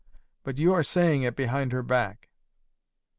But 0.43 0.57
you 0.57 0.73
are 0.73 0.81
saying 0.81 1.21
it 1.21 1.35
behind 1.35 1.71
her 1.73 1.83
back." 1.83 2.29